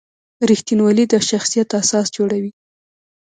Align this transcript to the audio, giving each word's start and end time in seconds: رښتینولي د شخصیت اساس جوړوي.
رښتینولي 0.49 1.05
د 1.09 1.13
شخصیت 1.29 1.69
اساس 1.81 2.05
جوړوي. 2.17 2.51